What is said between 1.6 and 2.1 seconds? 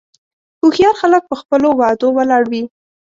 وعدو